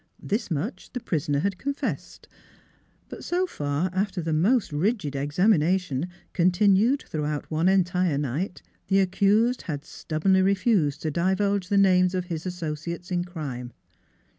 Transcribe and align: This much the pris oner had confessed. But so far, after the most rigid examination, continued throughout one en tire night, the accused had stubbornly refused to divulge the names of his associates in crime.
This 0.19 0.49
much 0.49 0.89
the 0.93 0.99
pris 0.99 1.29
oner 1.29 1.41
had 1.41 1.59
confessed. 1.59 2.27
But 3.07 3.23
so 3.23 3.45
far, 3.45 3.91
after 3.93 4.19
the 4.19 4.33
most 4.33 4.71
rigid 4.73 5.15
examination, 5.15 6.07
continued 6.33 7.03
throughout 7.07 7.51
one 7.51 7.69
en 7.69 7.83
tire 7.83 8.17
night, 8.17 8.63
the 8.87 8.99
accused 8.99 9.61
had 9.69 9.85
stubbornly 9.85 10.41
refused 10.41 11.03
to 11.03 11.11
divulge 11.11 11.67
the 11.69 11.77
names 11.77 12.15
of 12.15 12.25
his 12.33 12.47
associates 12.47 13.11
in 13.11 13.25
crime. 13.25 13.73